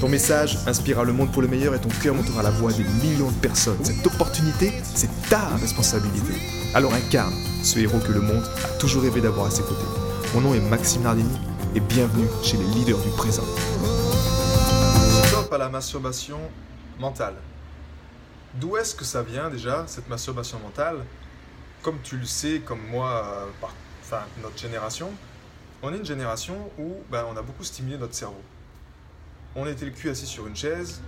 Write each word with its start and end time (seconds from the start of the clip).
Ton 0.00 0.10
message 0.10 0.58
inspirera 0.66 1.04
le 1.04 1.14
monde 1.14 1.32
pour 1.32 1.40
le 1.40 1.48
meilleur 1.48 1.74
et 1.74 1.80
ton 1.80 1.88
cœur 1.88 2.14
montera 2.14 2.42
la 2.42 2.50
voix 2.50 2.70
des 2.70 2.84
millions 2.84 3.30
de 3.30 3.40
personnes. 3.40 3.82
Cette 3.82 4.06
opportunité, 4.06 4.70
c'est 4.82 5.08
ta 5.30 5.56
responsabilité. 5.56 6.34
Alors 6.74 6.92
incarne 6.92 7.32
ce 7.62 7.78
héros 7.78 7.98
que 8.00 8.12
le 8.12 8.20
monde 8.20 8.44
a 8.62 8.68
toujours 8.78 9.04
rêvé 9.04 9.22
d'avoir 9.22 9.46
à 9.46 9.50
ses 9.50 9.62
côtés. 9.62 9.86
Mon 10.34 10.42
nom 10.42 10.54
est 10.54 10.60
Maxime 10.60 11.00
Nardini 11.00 11.38
et 11.74 11.80
bienvenue 11.80 12.28
chez 12.42 12.58
les 12.58 12.64
leaders 12.64 12.98
du 12.98 13.08
présent. 13.16 13.44
Stop 15.28 15.50
à 15.50 15.56
la 15.56 15.70
masturbation 15.70 16.40
mentale. 17.00 17.36
D'où 18.56 18.76
est-ce 18.76 18.94
que 18.94 19.04
ça 19.04 19.22
vient 19.22 19.48
déjà, 19.48 19.84
cette 19.86 20.10
masturbation 20.10 20.58
mentale? 20.58 20.98
Comme 21.80 22.00
tu 22.02 22.18
le 22.18 22.26
sais, 22.26 22.60
comme 22.62 22.80
moi, 22.90 23.24
euh, 23.24 23.46
par, 23.62 23.72
enfin 24.02 24.24
notre 24.42 24.58
génération, 24.58 25.10
on 25.82 25.94
est 25.94 25.96
une 25.96 26.04
génération 26.04 26.70
où 26.78 26.96
ben, 27.10 27.24
on 27.32 27.36
a 27.38 27.42
beaucoup 27.42 27.64
stimulé 27.64 27.96
notre 27.96 28.14
cerveau 28.14 28.42
on 29.56 29.66
était 29.66 29.86
le 29.86 29.90
cul 29.90 30.10
assis 30.10 30.26
sur 30.26 30.46
une 30.46 30.54
chaise, 30.54 31.00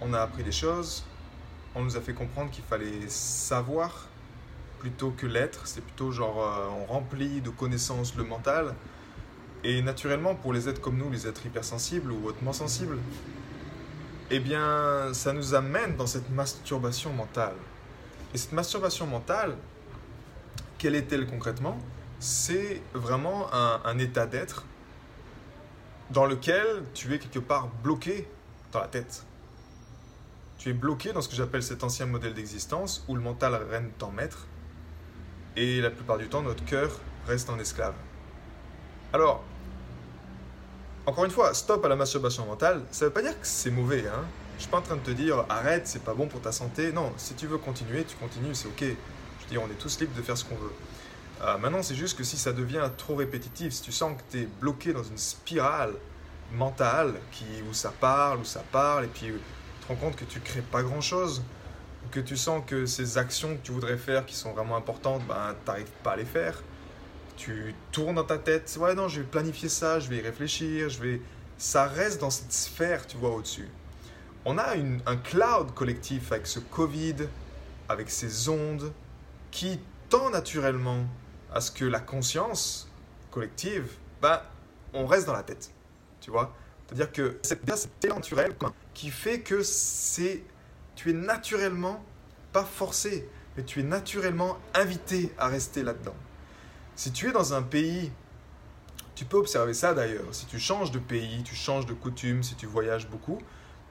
on 0.00 0.14
a 0.14 0.20
appris 0.20 0.42
des 0.42 0.52
choses, 0.52 1.04
on 1.74 1.82
nous 1.82 1.96
a 1.96 2.00
fait 2.00 2.14
comprendre 2.14 2.50
qu'il 2.50 2.64
fallait 2.64 3.06
savoir 3.08 4.08
plutôt 4.78 5.10
que 5.10 5.26
l'être, 5.26 5.66
c'est 5.66 5.82
plutôt 5.82 6.10
genre 6.10 6.42
euh, 6.42 6.82
on 6.82 6.86
remplit 6.86 7.40
de 7.42 7.50
connaissances 7.50 8.16
le 8.16 8.24
mental. 8.24 8.74
Et 9.62 9.80
naturellement, 9.82 10.34
pour 10.34 10.52
les 10.52 10.68
êtres 10.68 10.80
comme 10.80 10.96
nous, 10.96 11.08
les 11.10 11.28
êtres 11.28 11.46
hypersensibles 11.46 12.10
ou 12.10 12.26
hautement 12.26 12.52
sensibles, 12.52 12.98
eh 14.30 14.40
bien, 14.40 15.12
ça 15.12 15.32
nous 15.32 15.54
amène 15.54 15.94
dans 15.96 16.06
cette 16.06 16.30
masturbation 16.30 17.12
mentale. 17.12 17.54
Et 18.34 18.38
cette 18.38 18.52
masturbation 18.52 19.06
mentale, 19.06 19.56
quelle 20.78 20.96
est-elle 20.96 21.26
concrètement? 21.26 21.78
C'est 22.18 22.82
vraiment 22.94 23.52
un 23.52 23.98
état 23.98 24.26
d'être 24.26 24.64
dans 26.10 26.26
lequel 26.26 26.84
tu 26.94 27.12
es 27.14 27.18
quelque 27.18 27.38
part 27.38 27.68
bloqué 27.82 28.28
dans 28.72 28.80
la 28.80 28.88
tête. 28.88 29.24
Tu 30.58 30.70
es 30.70 30.72
bloqué 30.72 31.12
dans 31.12 31.20
ce 31.20 31.28
que 31.28 31.34
j'appelle 31.34 31.62
cet 31.62 31.84
ancien 31.84 32.06
modèle 32.06 32.34
d'existence 32.34 33.04
où 33.08 33.14
le 33.14 33.20
mental 33.20 33.54
règne 33.70 33.90
en 34.00 34.10
maître 34.10 34.46
et 35.56 35.80
la 35.80 35.90
plupart 35.90 36.18
du 36.18 36.28
temps 36.28 36.42
notre 36.42 36.64
cœur 36.64 36.90
reste 37.26 37.50
en 37.50 37.58
esclave. 37.58 37.94
Alors, 39.12 39.42
encore 41.06 41.24
une 41.24 41.30
fois, 41.30 41.52
stop 41.52 41.84
à 41.84 41.88
la 41.88 41.96
masturbation 41.96 42.46
mentale, 42.46 42.82
ça 42.90 43.04
ne 43.04 43.08
veut 43.08 43.14
pas 43.14 43.22
dire 43.22 43.38
que 43.38 43.46
c'est 43.46 43.70
mauvais. 43.70 44.06
Hein 44.06 44.24
je 44.62 44.62
suis 44.62 44.70
pas 44.70 44.78
en 44.78 44.82
train 44.82 44.94
de 44.96 45.00
te 45.00 45.10
dire 45.10 45.44
arrête, 45.48 45.88
c'est 45.88 46.04
pas 46.04 46.14
bon 46.14 46.28
pour 46.28 46.40
ta 46.40 46.52
santé. 46.52 46.92
Non, 46.92 47.12
si 47.16 47.34
tu 47.34 47.48
veux 47.48 47.58
continuer, 47.58 48.04
tu 48.04 48.14
continues, 48.16 48.54
c'est 48.54 48.68
ok. 48.68 48.80
Je 48.80 48.84
veux 48.84 49.50
dire, 49.50 49.60
on 49.60 49.66
est 49.66 49.78
tous 49.78 49.98
libres 49.98 50.14
de 50.16 50.22
faire 50.22 50.38
ce 50.38 50.44
qu'on 50.44 50.54
veut. 50.54 50.70
Euh, 51.42 51.58
maintenant, 51.58 51.82
c'est 51.82 51.96
juste 51.96 52.16
que 52.16 52.22
si 52.22 52.36
ça 52.36 52.52
devient 52.52 52.88
trop 52.96 53.16
répétitif, 53.16 53.72
si 53.72 53.82
tu 53.82 53.90
sens 53.90 54.16
que 54.16 54.22
tu 54.30 54.42
es 54.42 54.48
bloqué 54.60 54.92
dans 54.92 55.02
une 55.02 55.18
spirale 55.18 55.94
mentale 56.52 57.14
où 57.68 57.74
ça 57.74 57.92
parle, 57.98 58.38
où 58.38 58.44
ça 58.44 58.62
parle, 58.70 59.06
et 59.06 59.08
puis 59.08 59.26
tu 59.26 59.32
te 59.80 59.88
rends 59.88 59.96
compte 59.96 60.16
que 60.16 60.24
tu 60.24 60.38
crées 60.38 60.62
pas 60.62 60.82
grand-chose, 60.82 61.42
que 62.12 62.20
tu 62.20 62.36
sens 62.36 62.62
que 62.64 62.86
ces 62.86 63.18
actions 63.18 63.56
que 63.56 63.62
tu 63.62 63.72
voudrais 63.72 63.96
faire, 63.96 64.24
qui 64.24 64.36
sont 64.36 64.52
vraiment 64.52 64.76
importantes, 64.76 65.22
ben, 65.26 65.56
tu 65.64 65.70
n'arrives 65.70 65.90
pas 66.04 66.12
à 66.12 66.16
les 66.16 66.24
faire. 66.24 66.62
Tu 67.36 67.74
tournes 67.90 68.16
dans 68.16 68.24
ta 68.24 68.38
tête, 68.38 68.76
ouais 68.78 68.94
non, 68.94 69.08
je 69.08 69.20
vais 69.20 69.26
planifier 69.26 69.68
ça, 69.68 69.98
je 69.98 70.08
vais 70.08 70.18
y 70.18 70.20
réfléchir, 70.20 70.90
je 70.90 71.00
vais... 71.00 71.20
Ça 71.58 71.86
reste 71.86 72.20
dans 72.20 72.30
cette 72.30 72.52
sphère, 72.52 73.06
tu 73.06 73.16
vois, 73.16 73.30
au-dessus. 73.30 73.68
On 74.44 74.58
a 74.58 74.74
un 75.06 75.16
cloud 75.16 75.72
collectif 75.74 76.32
avec 76.32 76.46
ce 76.46 76.58
Covid, 76.58 77.16
avec 77.88 78.10
ces 78.10 78.48
ondes, 78.48 78.92
qui 79.50 79.78
tend 80.08 80.30
naturellement 80.30 81.06
à 81.54 81.60
ce 81.60 81.70
que 81.70 81.84
la 81.84 82.00
conscience 82.00 82.88
collective, 83.30 83.96
bah, 84.20 84.50
on 84.92 85.06
reste 85.06 85.26
dans 85.26 85.32
la 85.32 85.42
tête. 85.42 85.70
Tu 86.20 86.30
vois? 86.30 86.54
C'est-à-dire 86.86 87.12
que 87.12 87.38
c'est 87.42 87.64
naturel 88.08 88.54
qui 88.94 89.10
fait 89.10 89.40
que 89.40 89.62
c'est, 89.62 90.42
tu 90.94 91.10
es 91.10 91.14
naturellement 91.14 92.04
pas 92.52 92.64
forcé, 92.64 93.28
mais 93.56 93.64
tu 93.64 93.80
es 93.80 93.82
naturellement 93.82 94.58
invité 94.74 95.32
à 95.38 95.48
rester 95.48 95.82
là-dedans. 95.82 96.14
Si 96.94 97.12
tu 97.12 97.28
es 97.28 97.32
dans 97.32 97.54
un 97.54 97.62
pays, 97.62 98.12
tu 99.14 99.24
peux 99.24 99.38
observer 99.38 99.74
ça 99.74 99.94
d'ailleurs, 99.94 100.26
si 100.32 100.46
tu 100.46 100.58
changes 100.58 100.90
de 100.90 100.98
pays, 100.98 101.42
tu 101.42 101.54
changes 101.54 101.86
de 101.86 101.94
coutume, 101.94 102.42
si 102.42 102.54
tu 102.54 102.66
voyages 102.66 103.08
beaucoup, 103.08 103.38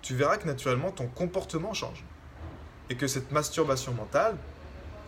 tu 0.01 0.15
verras 0.15 0.37
que 0.37 0.47
naturellement 0.47 0.91
ton 0.91 1.07
comportement 1.07 1.73
change. 1.73 2.03
Et 2.89 2.95
que 2.95 3.07
cette 3.07 3.31
masturbation 3.31 3.93
mentale, 3.93 4.35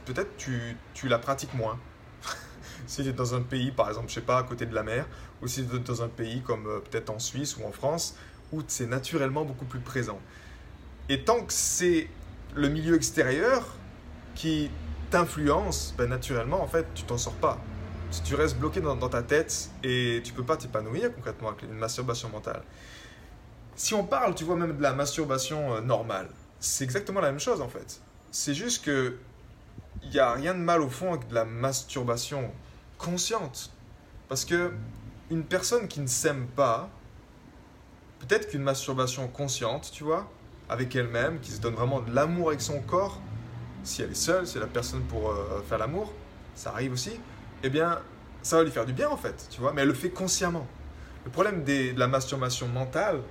peut-être 0.06 0.36
tu, 0.38 0.78
tu 0.94 1.08
la 1.08 1.20
pratiques 1.20 1.54
moins 1.54 1.80
si 2.86 3.04
tu 3.04 3.10
es 3.10 3.14
dans 3.14 3.36
un 3.36 3.42
pays, 3.42 3.72
par 3.72 3.88
exemple, 3.88 4.10
je 4.10 4.16
sais 4.16 4.22
pas, 4.22 4.38
à 4.38 4.44
côté 4.44 4.66
de 4.66 4.76
la 4.76 4.84
mer, 4.84 5.06
ou 5.42 5.48
si 5.48 5.66
tu 5.66 5.76
es 5.76 5.80
dans 5.80 6.04
un 6.04 6.08
pays 6.08 6.42
comme 6.42 6.68
euh, 6.68 6.80
peut-être 6.80 7.10
en 7.10 7.20
Suisse 7.20 7.58
ou 7.58 7.66
en 7.66 7.72
France, 7.72 8.16
où 8.52 8.62
c'est 8.68 8.88
naturellement 8.88 9.46
beaucoup 9.46 9.66
plus 9.66 9.80
présent. 9.80 10.20
Et 11.10 11.24
tant 11.24 11.44
que 11.44 11.54
c'est 11.54 12.08
le 12.56 12.70
milieu 12.70 12.96
extérieur 12.96 13.66
qui 14.36 14.70
t'influence, 15.10 15.94
ben 15.98 16.10
naturellement, 16.10 16.62
en 16.62 16.68
fait, 16.68 16.86
tu 16.94 17.04
t'en 17.04 17.18
sors 17.18 17.34
pas. 17.34 17.60
Tu 18.24 18.36
restes 18.36 18.58
bloqué 18.58 18.80
dans, 18.80 18.96
ta 19.10 19.24
tête 19.24 19.72
et 19.84 20.22
tu 20.24 20.34
peux 20.34 20.44
pas 20.44 20.56
t'épanouir 20.56 21.14
concrètement 21.16 21.50
avec 21.50 21.64
une 21.64 21.74
masturbation 21.74 22.30
mentale. 22.30 22.62
Si 23.76 23.96
on 23.96 24.04
parle, 24.04 24.36
tu 24.36 24.44
vois, 24.44 24.56
même 24.56 24.78
de 24.78 24.82
la 24.82 24.94
masturbation 24.94 25.76
euh, 25.76 25.82
normale, 25.82 26.30
c'est 26.60 26.84
exactement 26.84 27.22
la 27.22 27.32
même 27.32 27.40
chose 27.40 27.60
en 27.60 27.70
fait. 27.70 28.02
C'est 28.30 28.54
juste 28.54 28.86
que 28.86 29.18
il 30.04 30.10
n'y 30.10 30.20
a 30.20 30.32
rien 30.34 30.54
de 30.54 30.60
mal 30.60 30.82
au 30.82 30.90
fond 30.90 31.14
avec 31.14 31.28
de 31.28 31.36
la 31.36 31.46
masturbation 31.46 32.52
consciente. 33.04 33.72
Parce 34.30 34.46
que 34.46 34.72
une 35.30 35.44
personne 35.44 35.88
qui 35.88 36.00
ne 36.00 36.08
s'aime 36.08 36.48
pas, 36.48 36.90
peut-être 38.20 38.50
qu'une 38.50 38.64
masturbation 38.64 39.28
consciente, 39.28 39.92
tu 39.92 40.04
vois, 40.04 40.32
avec 40.70 40.96
elle-même, 40.96 41.40
qui 41.40 41.52
se 41.52 41.60
donne 41.60 41.76
vraiment 41.76 42.00
de 42.00 42.14
l'amour 42.14 42.50
avec 42.50 42.62
son 42.62 42.80
corps, 42.82 43.20
si 43.84 44.02
elle 44.02 44.12
est 44.12 44.16
seule, 44.16 44.48
si 44.48 44.58
elle 44.58 44.64
a 44.64 44.68
personne 44.68 45.02
pour 45.04 45.30
euh, 45.30 45.62
faire 45.68 45.78
l'amour, 45.78 46.14
ça 46.56 46.70
arrive 46.72 46.94
aussi, 46.94 47.12
eh 47.64 47.70
bien, 47.70 48.00
ça 48.42 48.58
va 48.58 48.64
lui 48.64 48.72
faire 48.72 48.86
du 48.86 48.94
bien 48.94 49.10
en 49.10 49.18
fait, 49.18 49.48
tu 49.50 49.60
vois, 49.60 49.74
mais 49.74 49.82
elle 49.82 49.90
le 49.90 49.94
fait 49.94 50.10
consciemment. 50.10 50.68
Le 51.26 51.32
problème 51.32 51.64
de 51.64 51.98
la 51.98 52.08
masturbation 52.08 52.68
mentale, 52.68 53.22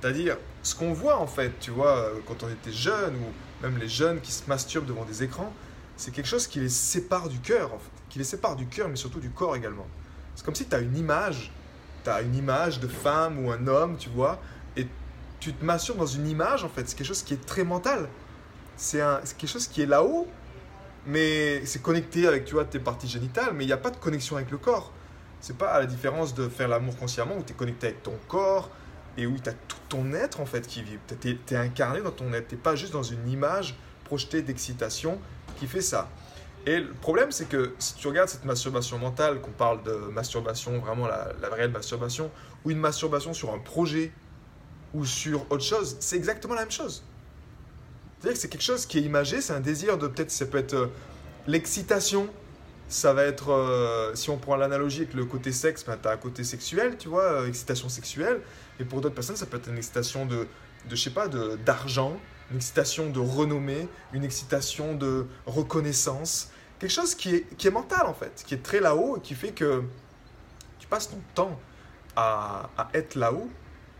c'est-à-dire 0.00 0.36
ce 0.62 0.74
qu'on 0.74 0.92
voit 0.92 1.18
en 1.18 1.26
fait, 1.26 1.52
tu 1.60 1.70
vois, 1.70 1.96
euh, 1.96 2.14
quand 2.26 2.42
on 2.42 2.48
était 2.48 2.72
jeune, 2.72 3.14
ou 3.16 3.62
même 3.62 3.76
les 3.78 3.88
jeunes 3.88 4.20
qui 4.20 4.32
se 4.32 4.48
masturbent 4.48 4.86
devant 4.86 5.04
des 5.04 5.22
écrans, 5.22 5.52
c'est 5.96 6.12
quelque 6.12 6.28
chose 6.28 6.46
qui 6.46 6.60
les 6.60 6.70
sépare 6.70 7.28
du 7.28 7.40
cœur, 7.40 7.74
en 7.74 7.78
fait. 7.78 7.99
Qui 8.10 8.18
les 8.18 8.24
sépare 8.24 8.56
du 8.56 8.66
cœur, 8.66 8.88
mais 8.88 8.96
surtout 8.96 9.20
du 9.20 9.30
corps 9.30 9.56
également. 9.56 9.86
C'est 10.34 10.44
comme 10.44 10.54
si 10.54 10.66
tu 10.66 10.74
as 10.74 10.80
une 10.80 10.96
image, 10.96 11.52
tu 12.04 12.10
as 12.10 12.20
une 12.20 12.34
image 12.34 12.80
de 12.80 12.88
femme 12.88 13.44
ou 13.44 13.50
un 13.50 13.66
homme, 13.66 13.96
tu 13.96 14.10
vois, 14.10 14.40
et 14.76 14.86
tu 15.38 15.52
te 15.52 15.64
masturbes 15.64 15.98
dans 15.98 16.06
une 16.06 16.28
image, 16.28 16.64
en 16.64 16.68
fait. 16.68 16.88
C'est 16.88 16.96
quelque 16.96 17.06
chose 17.06 17.22
qui 17.22 17.34
est 17.34 17.46
très 17.46 17.64
mental. 17.64 18.08
C'est 18.76 19.00
quelque 19.38 19.50
chose 19.50 19.66
qui 19.66 19.82
est 19.82 19.86
là-haut, 19.86 20.26
mais 21.06 21.64
c'est 21.66 21.82
connecté 21.82 22.26
avec, 22.26 22.44
tu 22.44 22.54
vois, 22.54 22.64
tes 22.64 22.78
parties 22.78 23.08
génitales, 23.08 23.52
mais 23.54 23.64
il 23.64 23.68
n'y 23.68 23.72
a 23.72 23.78
pas 23.78 23.90
de 23.90 23.96
connexion 23.96 24.36
avec 24.36 24.50
le 24.50 24.58
corps. 24.58 24.92
C'est 25.40 25.56
pas 25.56 25.70
à 25.70 25.80
la 25.80 25.86
différence 25.86 26.34
de 26.34 26.48
faire 26.48 26.68
l'amour 26.68 26.96
consciemment, 26.96 27.36
où 27.38 27.42
tu 27.42 27.52
es 27.52 27.56
connecté 27.56 27.88
avec 27.88 28.02
ton 28.02 28.18
corps, 28.28 28.70
et 29.16 29.26
où 29.26 29.38
tu 29.38 29.48
as 29.48 29.52
tout 29.52 29.76
ton 29.88 30.12
être, 30.12 30.40
en 30.40 30.46
fait, 30.46 30.66
qui 30.66 30.82
vit. 30.82 30.98
Tu 31.20 31.38
es, 31.50 31.56
incarné 31.56 32.00
dans 32.00 32.10
ton 32.10 32.32
être. 32.32 32.48
Tu 32.48 32.56
pas 32.56 32.76
juste 32.76 32.92
dans 32.92 33.02
une 33.02 33.28
image 33.28 33.74
projetée 34.04 34.42
d'excitation 34.42 35.18
qui 35.58 35.66
fait 35.66 35.80
ça. 35.80 36.08
Et 36.66 36.78
le 36.78 36.92
problème, 36.92 37.32
c'est 37.32 37.48
que 37.48 37.74
si 37.78 37.94
tu 37.94 38.06
regardes 38.08 38.28
cette 38.28 38.44
masturbation 38.44 38.98
mentale, 38.98 39.40
qu'on 39.40 39.50
parle 39.50 39.82
de 39.82 39.92
masturbation, 39.92 40.78
vraiment 40.78 41.06
la, 41.06 41.48
vraie 41.48 41.68
masturbation, 41.68 42.30
ou 42.64 42.70
une 42.70 42.78
masturbation 42.78 43.32
sur 43.32 43.52
un 43.54 43.58
projet, 43.58 44.12
ou 44.92 45.04
sur 45.04 45.50
autre 45.50 45.64
chose, 45.64 45.96
c'est 46.00 46.16
exactement 46.16 46.54
la 46.54 46.62
même 46.62 46.70
chose. 46.70 47.02
C'est-à-dire 48.18 48.34
que 48.34 48.40
c'est 48.40 48.48
quelque 48.48 48.62
chose 48.62 48.84
qui 48.84 48.98
est 48.98 49.02
imagé, 49.02 49.40
c'est 49.40 49.54
un 49.54 49.60
désir 49.60 49.96
de 49.96 50.08
peut-être, 50.08 50.30
ça 50.30 50.44
peut 50.44 50.58
être 50.58 50.74
euh, 50.74 50.86
l'excitation, 51.46 52.28
ça 52.88 53.14
va 53.14 53.24
être, 53.24 53.50
euh, 53.50 54.14
si 54.14 54.28
on 54.28 54.36
prend 54.36 54.56
l'analogie 54.56 55.02
avec 55.02 55.14
le 55.14 55.24
côté 55.24 55.52
sexe, 55.52 55.84
ben, 55.86 55.96
tu 55.96 56.08
as 56.08 56.12
un 56.12 56.16
côté 56.18 56.44
sexuel, 56.44 56.98
tu 56.98 57.08
vois, 57.08 57.22
euh, 57.22 57.46
excitation 57.46 57.88
sexuelle, 57.88 58.40
et 58.78 58.84
pour 58.84 59.00
d'autres 59.00 59.14
personnes, 59.14 59.36
ça 59.36 59.46
peut 59.46 59.56
être 59.56 59.68
une 59.68 59.78
excitation 59.78 60.26
de, 60.26 60.46
de 60.88 60.96
je 60.96 61.02
sais 61.02 61.10
pas, 61.10 61.28
d'argent, 61.28 62.20
une 62.50 62.56
excitation 62.56 63.10
de 63.10 63.20
renommée, 63.20 63.88
une 64.12 64.24
excitation 64.24 64.94
de 64.94 65.26
reconnaissance, 65.46 66.50
quelque 66.78 66.90
chose 66.90 67.14
qui 67.14 67.36
est, 67.36 67.56
qui 67.56 67.68
est 67.68 67.70
mental 67.70 68.06
en 68.06 68.14
fait, 68.14 68.42
qui 68.46 68.54
est 68.54 68.62
très 68.62 68.80
là-haut 68.80 69.18
et 69.18 69.20
qui 69.20 69.34
fait 69.34 69.52
que 69.52 69.84
tu 70.78 70.86
passes 70.88 71.10
ton 71.10 71.20
temps 71.34 71.60
à, 72.16 72.70
à 72.76 72.88
être 72.94 73.14
là-haut, 73.14 73.50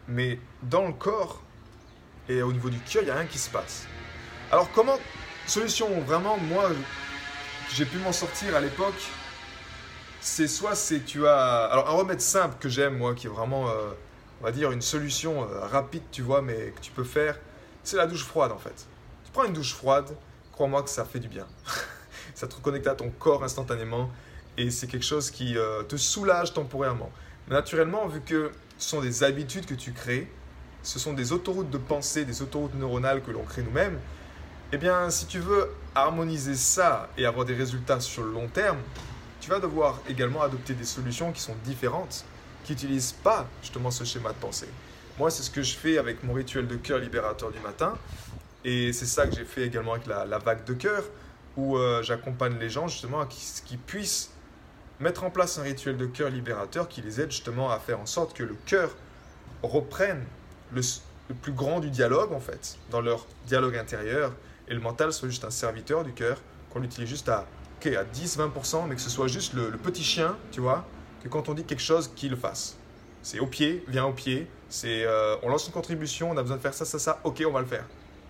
mais 0.08 0.38
dans 0.62 0.86
le 0.86 0.92
corps, 0.92 1.42
et 2.28 2.42
au 2.42 2.52
niveau 2.52 2.70
du 2.70 2.78
cœur, 2.80 3.02
il 3.02 3.06
n'y 3.06 3.10
a 3.10 3.14
rien 3.14 3.26
qui 3.26 3.38
se 3.38 3.50
passe. 3.50 3.86
Alors 4.52 4.70
comment, 4.72 4.98
solution, 5.46 6.00
vraiment, 6.00 6.36
moi, 6.38 6.70
j'ai 7.72 7.84
pu 7.84 7.98
m'en 7.98 8.12
sortir 8.12 8.56
à 8.56 8.60
l'époque, 8.60 9.00
c'est 10.20 10.48
soit 10.48 10.74
c'est 10.74 11.04
tu 11.04 11.26
as... 11.26 11.64
Alors 11.66 11.88
un 11.88 11.92
remède 11.92 12.20
simple 12.20 12.56
que 12.60 12.68
j'aime, 12.68 12.96
moi, 12.96 13.14
qui 13.14 13.26
est 13.26 13.30
vraiment, 13.30 13.68
euh, 13.68 13.90
on 14.40 14.44
va 14.44 14.52
dire, 14.52 14.70
une 14.70 14.82
solution 14.82 15.42
euh, 15.42 15.60
rapide, 15.60 16.02
tu 16.10 16.22
vois, 16.22 16.42
mais 16.42 16.72
que 16.76 16.80
tu 16.80 16.90
peux 16.90 17.04
faire, 17.04 17.38
c'est 17.84 17.96
la 17.96 18.06
douche 18.06 18.24
froide 18.24 18.52
en 18.52 18.58
fait. 18.58 18.86
Tu 19.24 19.32
prends 19.32 19.44
une 19.44 19.52
douche 19.52 19.74
froide, 19.74 20.08
crois-moi 20.52 20.82
que 20.82 20.90
ça 20.90 21.04
fait 21.04 21.20
du 21.20 21.28
bien. 21.28 21.46
ça 22.34 22.46
te 22.46 22.54
reconnecte 22.54 22.86
à 22.86 22.94
ton 22.94 23.10
corps 23.10 23.44
instantanément 23.44 24.10
et 24.56 24.70
c'est 24.70 24.86
quelque 24.86 25.04
chose 25.04 25.30
qui 25.30 25.56
euh, 25.56 25.82
te 25.82 25.96
soulage 25.96 26.52
temporairement. 26.52 27.10
Mais 27.48 27.54
naturellement, 27.54 28.06
vu 28.06 28.20
que 28.20 28.50
ce 28.78 28.88
sont 28.90 29.00
des 29.00 29.22
habitudes 29.24 29.66
que 29.66 29.74
tu 29.74 29.92
crées, 29.92 30.30
ce 30.82 30.98
sont 30.98 31.12
des 31.12 31.32
autoroutes 31.32 31.70
de 31.70 31.78
pensée, 31.78 32.24
des 32.24 32.42
autoroutes 32.42 32.74
neuronales 32.74 33.22
que 33.22 33.30
l'on 33.30 33.42
crée 33.42 33.62
nous-mêmes, 33.62 33.98
eh 34.72 34.78
bien, 34.78 35.10
si 35.10 35.26
tu 35.26 35.40
veux 35.40 35.70
harmoniser 35.94 36.54
ça 36.54 37.10
et 37.18 37.26
avoir 37.26 37.44
des 37.44 37.54
résultats 37.54 38.00
sur 38.00 38.22
le 38.22 38.32
long 38.32 38.48
terme, 38.48 38.78
tu 39.40 39.50
vas 39.50 39.58
devoir 39.58 40.00
également 40.08 40.42
adopter 40.42 40.74
des 40.74 40.84
solutions 40.84 41.32
qui 41.32 41.40
sont 41.40 41.56
différentes, 41.64 42.24
qui 42.64 42.72
n'utilisent 42.72 43.12
pas 43.12 43.46
justement 43.62 43.90
ce 43.90 44.04
schéma 44.04 44.30
de 44.30 44.38
pensée. 44.38 44.68
Moi, 45.20 45.30
c'est 45.30 45.42
ce 45.42 45.50
que 45.50 45.62
je 45.62 45.76
fais 45.76 45.98
avec 45.98 46.24
mon 46.24 46.32
rituel 46.32 46.66
de 46.66 46.76
cœur 46.76 46.98
libérateur 46.98 47.52
du 47.52 47.58
matin. 47.58 47.92
Et 48.64 48.90
c'est 48.94 49.04
ça 49.04 49.26
que 49.26 49.36
j'ai 49.36 49.44
fait 49.44 49.66
également 49.66 49.92
avec 49.92 50.06
la, 50.06 50.38
vague 50.38 50.64
de 50.64 50.72
cœur, 50.72 51.04
où 51.58 51.76
euh, 51.76 52.02
j'accompagne 52.02 52.56
les 52.58 52.70
gens 52.70 52.88
justement 52.88 53.20
à 53.20 53.26
qu'ils 53.26 53.78
puissent 53.78 54.30
mettre 54.98 55.22
en 55.22 55.28
place 55.28 55.58
un 55.58 55.62
rituel 55.62 55.98
de 55.98 56.06
cœur 56.06 56.30
libérateur 56.30 56.88
qui 56.88 57.02
les 57.02 57.20
aide 57.20 57.30
justement 57.32 57.70
à 57.70 57.78
faire 57.78 58.00
en 58.00 58.06
sorte 58.06 58.34
que 58.34 58.42
le 58.42 58.56
cœur 58.64 58.96
reprenne 59.62 60.24
le, 60.72 60.80
plus 61.42 61.52
grand 61.52 61.80
du 61.80 61.90
dialogue 61.90 62.32
en 62.32 62.40
fait, 62.40 62.78
dans 62.90 63.02
leur 63.02 63.26
dialogue 63.46 63.76
intérieur, 63.76 64.32
et 64.68 64.74
le 64.74 64.80
mental 64.80 65.12
soit 65.12 65.28
juste 65.28 65.44
un 65.44 65.50
serviteur 65.50 66.02
du 66.02 66.14
cœur, 66.14 66.38
qu'on 66.70 66.78
l'utilise 66.78 67.10
juste 67.10 67.28
à, 67.28 67.40
à 67.84 68.04
10-20%, 68.04 68.88
mais 68.88 68.94
que 68.94 69.02
ce 69.02 69.10
soit 69.10 69.28
juste 69.28 69.52
le, 69.52 69.70
petit 69.72 70.02
chien, 70.02 70.38
tu 70.50 70.62
vois, 70.62 70.86
que 71.22 71.28
quand 71.28 71.50
on 71.50 71.52
dit 71.52 71.64
quelque 71.64 71.82
chose, 71.82 72.10
qu'il 72.16 72.30
le 72.30 72.36
fasse. 72.36 72.78
C'est 73.22 73.38
au 73.38 73.46
pied, 73.46 73.84
viens 73.88 74.06
au 74.06 74.12
pied, 74.12 74.46
c'est 74.68 75.04
euh, 75.04 75.36
on 75.42 75.48
lance 75.48 75.66
une 75.66 75.72
contribution, 75.72 76.30
on 76.30 76.36
a 76.36 76.42
besoin 76.42 76.56
de 76.56 76.62
faire 76.62 76.74
ça, 76.74 76.84
ça, 76.84 76.98
ça, 76.98 77.20
ok, 77.24 77.42
on 77.46 77.52
va 77.52 77.60
le 77.60 77.66
faire. 77.66 77.84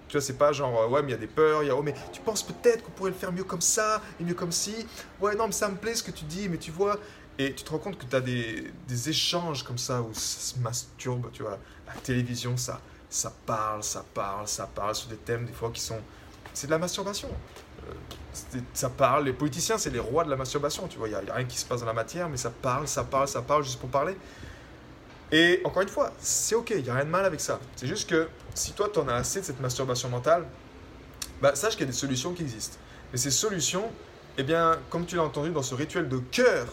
Tu 0.09 0.17
vois, 0.17 0.21
c'est 0.21 0.39
pas 0.39 0.53
genre, 0.53 0.83
euh, 0.83 0.89
ouais, 0.89 1.03
mais 1.03 1.09
il 1.09 1.13
y 1.13 1.15
a 1.15 1.19
des 1.19 1.29
peurs, 1.29 1.63
il 1.63 1.67
y 1.67 1.71
a, 1.71 1.77
oh, 1.77 1.83
mais 1.83 1.95
tu 2.13 2.21
penses 2.21 2.43
peut-être 2.43 2.83
qu'on 2.83 2.91
pourrait 2.91 3.11
le 3.11 3.17
faire 3.17 3.31
mieux 3.31 3.45
comme 3.45 3.61
ça, 3.61 4.03
et 4.19 4.25
mieux 4.25 4.35
comme 4.35 4.51
si. 4.51 4.75
Ouais, 5.21 5.37
non, 5.37 5.47
mais 5.47 5.53
ça 5.53 5.69
me 5.69 5.77
plaît 5.77 5.95
ce 5.95 6.03
que 6.03 6.11
tu 6.11 6.25
dis, 6.25 6.49
mais 6.49 6.57
tu 6.57 6.73
vois. 6.73 6.97
Et 7.39 7.55
tu 7.55 7.63
te 7.63 7.71
rends 7.71 7.79
compte 7.79 7.97
que 7.97 8.05
tu 8.05 8.17
as 8.17 8.21
des, 8.21 8.73
des, 8.89 9.09
échanges 9.09 9.63
comme 9.63 9.79
ça 9.79 10.03
où 10.03 10.13
ça 10.13 10.41
se 10.41 10.59
masturbe, 10.59 11.31
tu 11.33 11.43
vois. 11.43 11.59
La 11.87 11.95
télévision, 12.03 12.57
ça, 12.57 12.81
ça 13.09 13.33
parle, 13.47 13.83
ça 13.83 14.05
parle, 14.13 14.49
ça 14.49 14.67
parle 14.67 14.95
sur 14.95 15.09
des 15.09 15.17
thèmes 15.17 15.47
des 15.47 15.53
fois 15.53 15.71
qui 15.73 15.81
sont. 15.81 16.01
C'est 16.53 16.67
de 16.67 16.73
la 16.73 16.79
masturbation. 16.79 17.29
Euh, 17.89 18.61
ça 18.75 18.91
parle, 18.91 19.25
les 19.25 19.33
politiciens, 19.33 19.79
c'est 19.79 19.91
les 19.91 20.01
rois 20.01 20.25
de 20.25 20.31
la 20.31 20.37
masturbation, 20.37 20.89
tu 20.89 20.99
vois. 20.99 21.09
Il 21.09 21.13
n'y 21.13 21.31
a, 21.31 21.35
rien 21.35 21.45
qui 21.47 21.59
se 21.59 21.65
passe 21.65 21.81
dans 21.81 21.87
la 21.87 21.93
matière, 21.93 22.29
mais 22.29 22.37
ça 22.37 22.51
parle, 22.51 22.89
ça 22.89 23.05
parle, 23.05 23.29
ça 23.29 23.43
parle 23.43 23.63
juste 23.63 23.79
pour 23.79 23.89
parler. 23.89 24.17
Et 25.33 25.61
encore 25.65 25.83
une 25.83 25.89
fois, 25.89 26.13
c'est 26.19 26.55
ok, 26.55 26.71
il 26.71 26.83
n'y 26.83 26.91
a 26.91 26.95
rien 26.95 27.05
de 27.05 27.11
mal 27.11 27.25
avec 27.25 27.41
ça. 27.41 27.61
C'est 27.77 27.87
juste 27.87 28.09
que 28.09 28.29
si 28.55 28.73
toi, 28.73 28.89
tu 28.93 28.99
en 28.99 29.09
as 29.09 29.15
assez 29.15 29.41
de 29.41 29.45
cette 29.45 29.61
masturbation 29.61 30.09
mentale, 30.09 30.45
bah, 31.41 31.55
sache 31.55 31.73
qu'il 31.73 31.83
y 31.83 31.85
a 31.85 31.93
des 31.93 31.97
solutions 31.97 32.33
qui 32.33 32.43
existent. 32.43 32.79
Mais 33.13 33.19
ces 33.19 33.31
solutions, 33.31 33.91
eh 34.39 34.43
bien, 34.43 34.79
comme 34.91 35.07
tu 35.07 35.17
l'as 35.17 35.23
entendu 35.23 35.51
dans 35.51 35.63
ce 35.63 35.75
rituel 35.75 36.09
de 36.09 36.19
cœur 36.19 36.67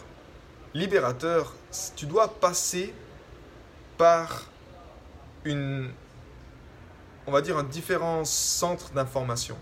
libérateur, 0.74 1.54
tu 1.96 2.06
dois 2.06 2.34
passer 2.40 2.92
par 3.96 4.44
une, 5.44 5.90
on 7.26 7.32
va 7.32 7.40
dire, 7.40 7.56
un 7.58 7.64
différent 7.64 8.24
centre 8.24 8.90
d'information. 8.92 9.56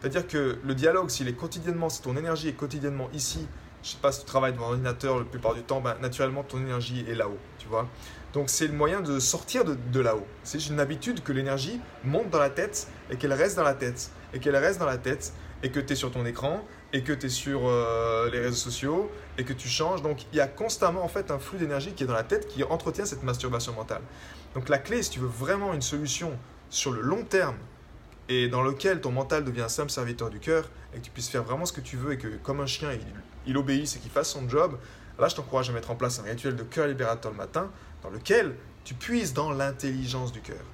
C'est-à-dire 0.00 0.26
que 0.26 0.58
le 0.62 0.74
dialogue, 0.74 1.08
s'il 1.08 1.28
est 1.28 1.34
quotidiennement, 1.34 1.88
si 1.88 2.02
ton 2.02 2.16
énergie 2.16 2.48
est 2.48 2.54
quotidiennement 2.54 3.08
ici, 3.12 3.46
je 3.84 3.90
sais 3.90 3.98
pas 4.00 4.12
si 4.12 4.20
tu 4.20 4.26
travailles 4.26 4.54
devant 4.54 4.68
un 4.68 4.70
ordinateur 4.70 5.18
la 5.18 5.24
plupart 5.24 5.54
du 5.54 5.62
temps, 5.62 5.80
ben, 5.80 5.94
naturellement 6.00 6.42
ton 6.42 6.58
énergie 6.58 7.04
est 7.06 7.14
là-haut, 7.14 7.38
tu 7.58 7.68
vois. 7.68 7.86
Donc 8.32 8.48
c'est 8.48 8.66
le 8.66 8.72
moyen 8.72 9.02
de 9.02 9.20
sortir 9.20 9.62
de, 9.64 10.00
là-haut. 10.00 10.26
C'est 10.42 10.66
une 10.66 10.80
habitude 10.80 11.22
que 11.22 11.32
l'énergie 11.32 11.80
monte 12.02 12.30
dans 12.30 12.40
la 12.40 12.50
tête 12.50 12.88
et 13.10 13.16
qu'elle 13.16 13.32
reste 13.32 13.56
dans 13.56 13.62
la 13.62 13.74
tête 13.74 14.10
et 14.32 14.40
qu'elle 14.40 14.56
reste 14.56 14.80
dans 14.80 14.86
la 14.86 14.96
tête 14.96 15.32
et 15.62 15.70
que 15.70 15.78
tu 15.78 15.92
es 15.92 15.96
sur 15.96 16.10
ton 16.10 16.24
écran 16.24 16.64
et 16.92 17.02
que 17.02 17.12
tu 17.12 17.26
es 17.26 17.28
sur 17.28 17.68
euh, 17.68 18.30
les 18.30 18.40
réseaux 18.40 18.56
sociaux 18.56 19.10
et 19.38 19.44
que 19.44 19.52
tu 19.52 19.68
changes. 19.68 20.02
Donc 20.02 20.24
il 20.32 20.38
y 20.38 20.40
a 20.40 20.48
constamment 20.48 21.04
en 21.04 21.08
fait 21.08 21.30
un 21.30 21.38
flux 21.38 21.58
d'énergie 21.58 21.92
qui 21.92 22.04
est 22.04 22.06
dans 22.06 22.14
la 22.14 22.24
tête 22.24 22.48
qui 22.48 22.64
entretient 22.64 23.04
cette 23.04 23.22
masturbation 23.22 23.74
mentale. 23.74 24.02
Donc 24.54 24.68
la 24.68 24.78
clé, 24.78 25.02
si 25.02 25.10
tu 25.10 25.20
veux 25.20 25.28
vraiment 25.28 25.74
une 25.74 25.82
solution 25.82 26.32
sur 26.70 26.90
le 26.90 27.02
long 27.02 27.22
terme 27.22 27.56
et 28.28 28.48
dans 28.48 28.62
lequel 28.62 29.00
ton 29.00 29.12
mental 29.12 29.44
devient 29.44 29.62
un 29.62 29.68
simple 29.68 29.90
serviteur 29.90 30.30
du 30.30 30.38
cœur 30.38 30.70
et 30.94 30.98
que 30.98 31.04
tu 31.04 31.10
puisses 31.10 31.28
faire 31.28 31.42
vraiment 31.42 31.66
ce 31.66 31.72
que 31.72 31.80
tu 31.80 31.96
veux 31.96 32.12
et 32.12 32.18
que 32.18 32.28
comme 32.42 32.60
un 32.60 32.66
chien, 32.66 32.90
il, 33.46 33.56
obéisse 33.56 33.96
et 33.96 33.98
qu'il 33.98 34.10
fasse 34.10 34.30
son 34.30 34.48
job, 34.48 34.78
là 35.18 35.28
je 35.28 35.34
t'encourage 35.34 35.70
à 35.70 35.72
mettre 35.72 35.90
en 35.90 35.96
place 35.96 36.18
un 36.20 36.22
rituel 36.22 36.56
de 36.56 36.62
cœur 36.62 36.86
libérateur 36.86 37.32
le 37.32 37.36
matin 37.36 37.70
dans 38.02 38.10
lequel 38.10 38.54
tu 38.84 38.94
puisses 38.94 39.34
dans 39.34 39.50
l'intelligence 39.52 40.32
du 40.32 40.40
cœur. 40.40 40.64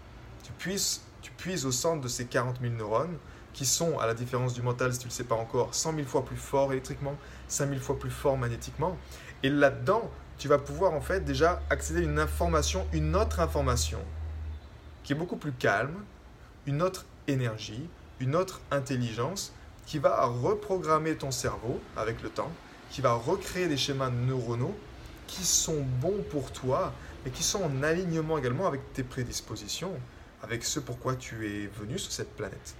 Tu 0.44 0.52
puisses, 0.52 1.02
tu 1.22 1.32
puisses 1.32 1.64
au 1.64 1.72
centre 1.72 2.00
de 2.00 2.08
ces 2.08 2.26
40 2.26 2.60
000 2.60 2.74
neurones 2.74 3.16
qui 3.52 3.66
sont, 3.66 3.98
à 3.98 4.06
la 4.06 4.14
différence 4.14 4.54
du 4.54 4.62
mental, 4.62 4.92
si 4.92 5.00
tu 5.00 5.06
ne 5.06 5.10
le 5.10 5.14
sais 5.14 5.24
pas 5.24 5.34
encore, 5.34 5.74
100 5.74 5.94
000 5.96 6.06
fois 6.06 6.24
plus 6.24 6.36
forts 6.36 6.72
électriquement, 6.72 7.16
5 7.48 7.68
000 7.68 7.80
fois 7.80 7.98
plus 7.98 8.10
forts 8.10 8.36
magnétiquement. 8.36 8.96
Et 9.42 9.48
là-dedans, 9.48 10.08
tu 10.38 10.48
vas 10.48 10.58
pouvoir 10.58 10.92
en 10.92 11.00
fait 11.00 11.24
déjà 11.24 11.60
accéder 11.68 12.00
à 12.00 12.04
une 12.04 12.18
information, 12.18 12.86
une 12.92 13.16
autre 13.16 13.40
information 13.40 13.98
qui 15.02 15.12
est 15.12 15.16
beaucoup 15.16 15.36
plus 15.36 15.52
calme, 15.52 16.04
une 16.66 16.82
autre 16.82 17.04
énergie, 17.30 17.88
une 18.20 18.36
autre 18.36 18.60
intelligence 18.70 19.52
qui 19.86 19.98
va 19.98 20.24
reprogrammer 20.26 21.16
ton 21.16 21.30
cerveau 21.30 21.80
avec 21.96 22.22
le 22.22 22.28
temps, 22.28 22.52
qui 22.90 23.00
va 23.00 23.12
recréer 23.14 23.68
des 23.68 23.76
schémas 23.76 24.10
neuronaux 24.10 24.74
qui 25.26 25.44
sont 25.44 25.82
bons 26.00 26.22
pour 26.30 26.52
toi 26.52 26.92
et 27.24 27.30
qui 27.30 27.42
sont 27.42 27.62
en 27.62 27.82
alignement 27.82 28.38
également 28.38 28.66
avec 28.66 28.92
tes 28.92 29.02
prédispositions, 29.02 29.92
avec 30.42 30.64
ce 30.64 30.80
pourquoi 30.80 31.14
tu 31.14 31.46
es 31.46 31.66
venu 31.66 31.98
sur 31.98 32.12
cette 32.12 32.34
planète. 32.34 32.74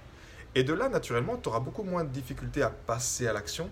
Et 0.53 0.63
de 0.63 0.73
là, 0.73 0.89
naturellement, 0.89 1.37
tu 1.37 1.47
auras 1.47 1.61
beaucoup 1.61 1.83
moins 1.83 2.03
de 2.03 2.09
difficultés 2.09 2.61
à 2.61 2.69
passer 2.69 3.27
à 3.27 3.33
l'action 3.33 3.69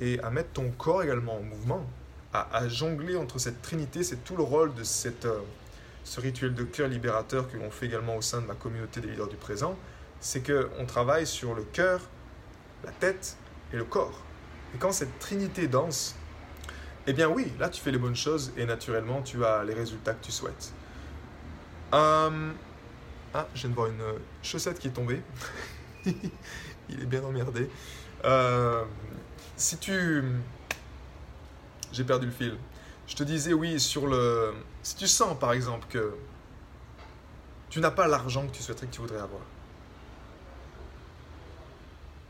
et 0.00 0.18
à 0.20 0.30
mettre 0.30 0.50
ton 0.50 0.70
corps 0.70 1.02
également 1.02 1.36
en 1.36 1.42
mouvement, 1.42 1.84
à, 2.32 2.66
jongler 2.68 3.16
entre 3.16 3.38
cette 3.38 3.60
trinité. 3.60 4.02
C'est 4.02 4.24
tout 4.24 4.36
le 4.36 4.42
rôle 4.42 4.74
de 4.74 4.84
cette, 4.84 5.26
euh, 5.26 5.40
ce 6.04 6.20
rituel 6.20 6.54
de 6.54 6.64
cœur 6.64 6.88
libérateur 6.88 7.50
que 7.50 7.58
l'on 7.58 7.70
fait 7.70 7.86
également 7.86 8.16
au 8.16 8.22
sein 8.22 8.40
de 8.40 8.48
la 8.48 8.54
communauté 8.54 9.02
des 9.02 9.08
leaders 9.08 9.28
du 9.28 9.36
présent. 9.36 9.76
C'est 10.22 10.40
qu'on 10.46 10.86
travaille 10.86 11.26
sur 11.26 11.52
le 11.52 11.64
cœur, 11.64 12.00
la 12.84 12.92
tête 12.92 13.36
et 13.72 13.76
le 13.76 13.84
corps. 13.84 14.22
Et 14.72 14.78
quand 14.78 14.92
cette 14.92 15.18
trinité 15.18 15.66
danse, 15.66 16.14
eh 17.08 17.12
bien 17.12 17.28
oui, 17.28 17.52
là 17.58 17.68
tu 17.68 17.80
fais 17.80 17.90
les 17.90 17.98
bonnes 17.98 18.14
choses 18.14 18.52
et 18.56 18.64
naturellement 18.64 19.20
tu 19.22 19.44
as 19.44 19.64
les 19.64 19.74
résultats 19.74 20.14
que 20.14 20.24
tu 20.24 20.30
souhaites. 20.30 20.72
Hum, 21.90 22.54
ah, 23.34 23.48
je 23.52 23.62
viens 23.62 23.70
de 23.70 23.74
voir 23.74 23.88
une 23.88 24.04
chaussette 24.44 24.78
qui 24.78 24.86
est 24.86 24.92
tombée. 24.92 25.20
Il 26.06 27.02
est 27.02 27.06
bien 27.06 27.24
emmerdé. 27.24 27.68
Hum, 28.22 28.86
si 29.56 29.76
tu... 29.78 30.22
J'ai 31.90 32.04
perdu 32.04 32.26
le 32.26 32.32
fil. 32.32 32.56
Je 33.08 33.16
te 33.16 33.24
disais 33.24 33.52
oui 33.52 33.80
sur 33.80 34.06
le... 34.06 34.54
Si 34.84 34.94
tu 34.94 35.08
sens 35.08 35.36
par 35.36 35.52
exemple 35.52 35.88
que 35.90 36.14
tu 37.70 37.80
n'as 37.80 37.90
pas 37.90 38.06
l'argent 38.06 38.46
que 38.46 38.52
tu 38.52 38.62
souhaiterais 38.62 38.86
que 38.86 38.92
tu 38.92 39.00
voudrais 39.00 39.20
avoir, 39.20 39.42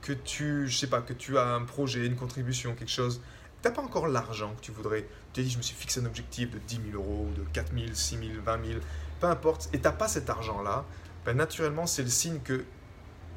que 0.03 0.13
tu, 0.13 0.69
je 0.69 0.77
sais 0.77 0.89
pas, 0.89 1.01
que 1.01 1.13
tu 1.13 1.39
as 1.39 1.47
un 1.47 1.63
projet, 1.63 2.05
une 2.05 2.17
contribution, 2.17 2.75
quelque 2.75 2.91
chose, 2.91 3.23
tu 3.63 3.69
n'as 3.69 3.75
pas 3.75 3.83
encore 3.83 4.09
l'argent 4.09 4.53
que 4.57 4.61
tu 4.61 4.73
voudrais. 4.73 5.03
Tu 5.03 5.09
t'es 5.35 5.43
dit, 5.43 5.51
je 5.51 5.59
me 5.59 5.63
suis 5.63 5.77
fixé 5.77 6.01
un 6.01 6.07
objectif 6.07 6.51
de 6.51 6.59
10 6.59 6.81
000 6.91 7.03
euros, 7.03 7.29
de 7.37 7.45
4 7.53 7.73
000, 7.73 7.87
6 7.93 8.19
000, 8.19 8.29
20 8.45 8.67
000, 8.67 8.81
peu 9.21 9.29
importe, 9.29 9.69
et 9.73 9.79
tu 9.79 9.85
n'as 9.85 9.93
pas 9.93 10.09
cet 10.09 10.29
argent-là, 10.29 10.85
ben 11.25 11.37
naturellement, 11.37 11.87
c'est 11.87 12.03
le 12.03 12.09
signe 12.09 12.41
que 12.41 12.65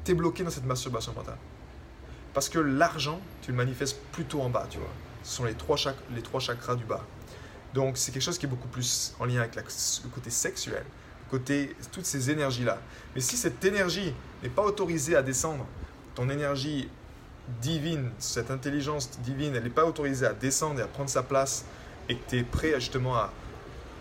tu 0.04 0.10
es 0.10 0.14
bloqué 0.14 0.42
dans 0.42 0.50
cette 0.50 0.66
masturbation 0.66 1.12
mentale. 1.14 1.38
Parce 2.34 2.48
que 2.48 2.58
l'argent, 2.58 3.20
tu 3.42 3.52
le 3.52 3.56
manifestes 3.56 3.98
plutôt 4.12 4.42
en 4.42 4.50
bas, 4.50 4.66
tu 4.68 4.78
vois. 4.78 4.92
Ce 5.22 5.36
sont 5.36 5.44
les 5.44 5.54
trois, 5.54 5.76
les 6.14 6.22
trois 6.22 6.40
chakras 6.40 6.74
du 6.74 6.84
bas. 6.84 7.04
Donc, 7.72 7.96
c'est 7.96 8.12
quelque 8.12 8.22
chose 8.22 8.38
qui 8.38 8.46
est 8.46 8.48
beaucoup 8.48 8.68
plus 8.68 9.14
en 9.18 9.24
lien 9.24 9.40
avec 9.40 9.54
le 9.56 10.08
côté 10.12 10.30
sexuel, 10.30 10.84
le 11.24 11.30
côté, 11.30 11.76
toutes 11.92 12.04
ces 12.04 12.30
énergies-là. 12.30 12.78
Mais 13.14 13.20
si 13.20 13.36
cette 13.36 13.64
énergie 13.64 14.12
n'est 14.42 14.48
pas 14.48 14.62
autorisée 14.62 15.16
à 15.16 15.22
descendre, 15.22 15.66
ton 16.16 16.28
énergie 16.28 16.88
divine, 17.60 18.10
cette 18.18 18.50
intelligence 18.50 19.20
divine, 19.20 19.54
elle 19.54 19.62
n'est 19.62 19.70
pas 19.70 19.84
autorisée 19.84 20.26
à 20.26 20.32
descendre 20.32 20.80
et 20.80 20.82
à 20.82 20.88
prendre 20.88 21.08
sa 21.08 21.22
place, 21.22 21.64
et 22.08 22.16
que 22.16 22.30
tu 22.30 22.38
es 22.38 22.42
prêt 22.42 22.72
justement 22.80 23.14
à, 23.14 23.32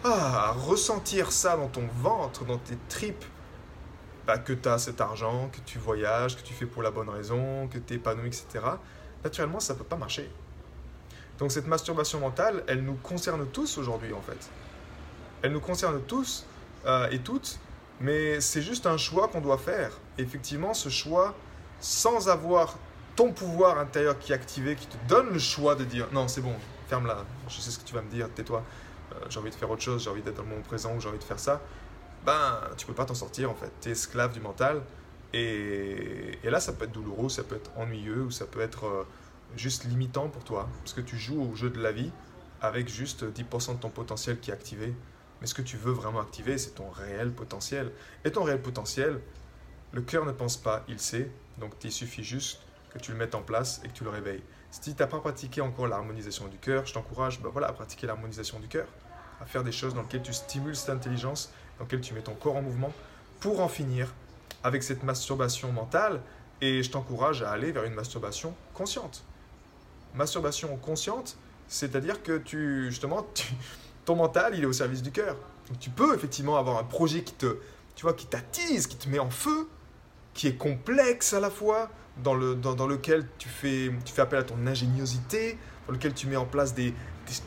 à, 0.04 0.52
ressentir 0.52 1.32
ça 1.32 1.56
dans 1.56 1.68
ton 1.68 1.88
ventre, 2.02 2.46
dans 2.46 2.58
tes 2.58 2.78
tripes, 2.90 3.26
bah, 4.26 4.40
que 4.40 4.54
tu 4.54 4.68
as 4.68 4.80
cet 4.80 5.02
argent, 5.02 5.50
que 5.52 5.60
tu 5.66 5.78
voyages, 5.78 6.36
que 6.36 6.42
tu 6.42 6.54
fais 6.54 6.66
pour 6.66 6.82
la 6.82 6.90
bonne 6.90 7.10
raison, 7.10 7.68
que 7.68 7.78
tu 7.78 7.94
es 7.94 7.98
épanoui, 7.98 8.28
etc., 8.28 8.66
naturellement, 9.24 9.60
ça 9.60 9.74
ne 9.74 9.78
peut 9.78 9.86
pas 9.86 9.98
marcher. 9.98 10.32
Donc 11.38 11.52
cette 11.52 11.68
masturbation 11.68 12.20
mentale, 12.20 12.64
elle 12.68 12.84
nous 12.84 12.96
concerne 12.96 13.46
tous 13.48 13.78
aujourd'hui 13.78 14.14
en 14.14 14.22
fait. 14.22 14.50
Elle 15.42 15.52
nous 15.52 15.60
concerne 15.60 16.02
tous 16.02 16.46
euh, 16.86 17.10
et 17.12 17.20
toutes 17.20 17.60
Mais 18.00 18.40
c'est 18.40 18.62
juste 18.62 18.86
un 18.86 18.98
choix 18.98 19.28
qu'on 19.28 19.42
doit 19.42 19.58
faire. 19.58 19.92
Effectivement, 20.18 20.74
ce 20.74 20.90
choix, 20.90 21.36
sans 21.80 22.30
avoir 22.30 22.78
ton 23.16 23.32
pouvoir 23.32 23.80
intérieur 23.80 24.20
qui 24.20 24.32
est 24.32 24.36
activé, 24.36 24.76
qui 24.76 24.88
te 24.88 24.98
donne 25.08 25.32
le 25.32 25.40
choix 25.40 25.76
de 25.76 25.86
dire 25.86 26.08
non, 26.12 26.28
c'est 26.28 26.42
bon, 26.42 26.54
ferme-la, 26.88 27.24
je 27.48 27.60
sais 27.60 27.72
ce 27.72 27.80
que 27.80 27.86
tu 27.86 27.94
vas 27.94 28.02
me 28.02 28.10
dire, 28.10 28.30
tais-toi, 28.34 28.64
euh, 29.14 29.26
j'ai 29.30 29.40
envie 29.40 29.50
de 29.50 29.56
faire 29.56 29.70
autre 29.70 29.82
chose, 29.82 30.04
j'ai 30.04 30.10
envie 30.10 30.22
d'être 30.22 30.36
dans 30.36 30.44
le 30.44 30.50
moment 30.50 30.62
présent, 30.62 30.94
ou 30.96 31.00
j'ai 31.00 31.10
envie 31.10 31.20
de 31.20 31.24
faire 31.24 31.40
ça, 31.40 31.62
ben, 32.26 32.60
tu 32.76 32.86
peux 32.86 32.94
pas 32.94 33.06
t'en 33.06 33.14
sortir 33.14 33.52
en 33.52 33.56
fait. 33.56 33.72
Tu 33.82 33.90
es 33.90 33.92
esclave 33.92 34.34
du 34.34 34.40
mental. 34.40 34.82
Et, 35.34 36.40
là, 36.44 36.60
ça 36.60 36.74
peut 36.74 36.86
être 36.86 36.92
douloureux, 36.92 37.30
ça 37.30 37.44
peut 37.44 37.56
être 37.56 37.72
ennuyeux, 37.76 38.24
ou 38.24 38.32
ça 38.32 38.46
peut 38.46 38.62
être 38.62 38.86
euh, 38.86 39.04
juste 39.58 39.84
limitant 39.84 40.30
pour 40.30 40.44
toi. 40.44 40.68
Parce 40.80 40.94
que 40.94 41.02
tu 41.02 41.18
joues 41.18 41.42
au 41.42 41.56
jeu 41.56 41.70
de 41.70 41.80
la 41.80 41.92
vie 41.92 42.12
avec 42.62 42.88
juste 42.88 43.26
10% 43.26 43.76
de 43.76 43.80
ton 43.80 43.90
potentiel 43.90 44.40
qui 44.40 44.50
est 44.50 44.54
activé. 44.54 44.94
Mais 45.42 45.48
ce 45.48 45.54
que 45.54 45.62
tu 45.62 45.78
veux 45.78 45.92
vraiment 45.92 46.22
activer, 46.22 46.58
c'est 46.58 46.72
ton 46.72 46.90
réel 46.90 47.32
potentiel. 47.32 47.92
Et 48.24 48.32
ton 48.32 48.44
réel 48.44 48.62
potentiel, 48.62 49.20
le 49.92 50.02
cœur 50.02 50.26
ne 50.26 50.32
pense 50.32 50.58
pas, 50.58 50.84
il 50.88 51.00
sait. 51.00 51.30
Donc 51.58 51.74
il 51.84 51.92
suffit 51.92 52.24
juste 52.24 52.60
que 52.94 53.00
tu 53.00 53.12
le 53.12 53.18
mettes 53.18 53.36
en 53.36 53.42
place 53.42 53.82
et 53.84 53.88
que 53.88 53.94
tu 53.94 54.04
le 54.04 54.10
réveilles. 54.10 54.44
Si 54.72 54.82
tu 54.82 55.02
n'as 55.02 55.08
pas 55.08 55.20
pratiqué 55.20 55.62
encore 55.62 55.88
l'harmonisation 55.88 56.48
du 56.48 56.58
cœur, 56.58 56.86
je 56.86 56.94
t'encourage 56.94 57.42
ben 57.42 57.50
voilà, 57.50 57.68
à 57.68 57.74
pratiquer 57.74 58.08
l'harmonisation 58.08 58.60
du 58.60 58.68
cœur, 58.68 58.88
à 59.42 59.46
faire 59.46 59.64
des 59.64 59.72
choses 59.72 59.94
dans 59.94 60.02
lesquelles 60.02 60.22
tu 60.22 60.34
stimules 60.34 60.76
cette 60.76 60.90
intelligence, 60.90 61.52
dans 61.78 61.86
lesquelles 61.86 62.02
tu 62.02 62.14
mets 62.14 62.22
ton 62.22 62.34
corps 62.34 62.58
en 62.58 62.62
mouvement, 62.62 62.92
pour 63.40 63.62
en 63.62 63.68
finir 63.68 64.14
avec 64.64 64.84
cette 64.84 65.04
masturbation 65.04 65.72
mentale. 65.72 66.22
Et 66.62 66.84
je 66.84 66.90
t'encourage 66.90 67.44
à 67.44 67.52
aller 67.52 67.72
vers 67.72 67.84
une 67.84 67.94
masturbation 67.94 68.56
consciente. 68.74 69.24
Masturbation 70.14 70.76
consciente, 70.78 71.38
c'est-à-dire 71.68 72.24
que 72.24 72.38
tu, 72.38 72.86
justement, 72.90 73.26
ton 74.06 74.16
mental, 74.16 74.56
il 74.56 74.64
est 74.64 74.68
au 74.68 74.74
service 74.74 75.02
du 75.02 75.12
cœur. 75.12 75.36
Donc 75.70 75.80
tu 75.80 75.90
peux 75.90 76.16
effectivement 76.16 76.58
avoir 76.58 76.78
un 76.78 76.84
projet 76.84 77.24
qui 77.24 77.34
te, 77.34 77.58
tu 77.96 78.04
vois, 78.04 78.14
qui 78.14 78.26
t'attise, 78.26 78.88
qui 78.88 78.96
te 78.96 79.10
met 79.10 79.20
en 79.20 79.30
feu, 79.30 79.68
qui 80.36 80.48
est 80.48 80.58
complexe 80.58 81.34
à 81.34 81.40
la 81.40 81.50
fois, 81.50 81.90
dans, 82.24 82.36
le, 82.36 82.56
dans, 82.56 82.88
lequel 82.88 83.26
tu 83.38 83.50
fais, 83.50 83.92
tu 84.04 84.14
fais 84.14 84.22
appel 84.22 84.40
à 84.40 84.44
ton 84.44 84.68
ingéniosité, 84.68 85.58
dans 85.88 85.94
lequel 85.94 86.14
tu 86.14 86.28
mets 86.28 86.36
en 86.36 86.46
place 86.46 86.76
des, 86.76 86.94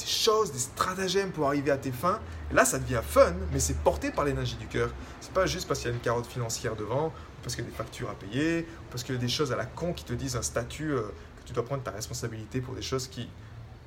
choses, 0.04 0.52
des 0.52 0.58
stratagèmes 0.58 1.30
pour 1.30 1.46
arriver 1.46 1.70
à 1.70 1.76
tes 1.76 1.92
fins. 1.92 2.18
Et 2.50 2.54
là, 2.54 2.64
ça 2.64 2.78
devient 2.78 3.02
fun, 3.06 3.34
mais 3.52 3.60
c'est 3.60 3.76
porté 3.78 4.10
par 4.10 4.24
l'énergie 4.24 4.56
du 4.56 4.66
cœur. 4.66 4.90
C'est 5.20 5.32
pas 5.32 5.46
juste 5.46 5.68
parce 5.68 5.80
qu'il 5.80 5.90
y 5.90 5.92
a 5.92 5.94
une 5.94 6.00
carotte 6.00 6.26
financière 6.26 6.76
devant, 6.76 7.12
parce 7.42 7.54
qu'il 7.54 7.64
y 7.64 7.68
a 7.68 7.70
des 7.70 7.76
factures 7.76 8.08
à 8.10 8.14
payer, 8.14 8.66
parce 8.90 9.04
qu'il 9.04 9.14
y 9.14 9.18
a 9.18 9.20
des 9.20 9.28
choses 9.28 9.52
à 9.52 9.56
la 9.56 9.66
con 9.66 9.92
qui 9.92 10.04
te 10.04 10.14
disent 10.14 10.36
un 10.36 10.42
statut 10.42 10.92
euh, 10.92 11.02
que 11.02 11.46
tu 11.46 11.52
dois 11.52 11.64
prendre 11.64 11.82
ta 11.82 11.90
responsabilité 11.90 12.60
pour 12.62 12.74
des 12.74 12.82
choses 12.82 13.06
qui, 13.06 13.28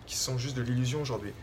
qui 0.06 0.16
sont 0.16 0.38
juste 0.38 0.56
de 0.56 0.62
l'illusion 0.62 1.02
aujourd'hui. 1.02 1.34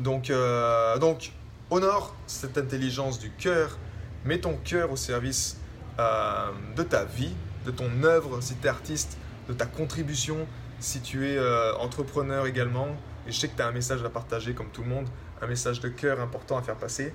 Donc, 0.00 0.30
euh, 0.30 0.98
donc, 0.98 1.32
honore 1.70 2.14
cette 2.26 2.58
intelligence 2.58 3.20
du 3.20 3.30
cœur, 3.30 3.78
mets 4.24 4.40
ton 4.40 4.56
cœur 4.56 4.90
au 4.90 4.96
service 4.96 5.58
euh, 5.98 6.50
de 6.76 6.82
ta 6.82 7.04
vie, 7.04 7.34
de 7.66 7.70
ton 7.70 8.02
œuvre 8.02 8.40
si 8.40 8.56
tu 8.56 8.66
es 8.66 8.70
artiste, 8.70 9.18
de 9.48 9.52
ta 9.52 9.66
contribution 9.66 10.46
si 10.80 11.00
tu 11.00 11.28
es 11.28 11.36
euh, 11.36 11.74
entrepreneur 11.76 12.46
également. 12.46 12.88
Et 13.26 13.32
je 13.32 13.40
sais 13.40 13.48
que 13.48 13.56
tu 13.56 13.62
as 13.62 13.66
un 13.66 13.72
message 13.72 14.02
à 14.04 14.10
partager 14.10 14.54
comme 14.54 14.68
tout 14.68 14.82
le 14.82 14.88
monde, 14.88 15.06
un 15.40 15.46
message 15.46 15.80
de 15.80 15.88
cœur 15.88 16.20
important 16.20 16.58
à 16.58 16.62
faire 16.62 16.76
passer. 16.76 17.14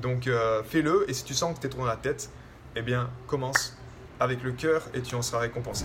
Donc 0.00 0.30
fais-le 0.66 1.04
et 1.10 1.12
si 1.12 1.24
tu 1.24 1.34
sens 1.34 1.56
que 1.56 1.60
tu 1.60 1.66
es 1.66 1.70
trop 1.70 1.80
dans 1.80 1.86
la 1.86 1.96
tête, 1.96 2.30
eh 2.76 2.82
bien 2.82 3.10
commence 3.26 3.76
avec 4.20 4.42
le 4.44 4.52
cœur 4.52 4.82
et 4.94 5.00
tu 5.00 5.16
en 5.16 5.22
seras 5.22 5.40
récompensé. 5.40 5.84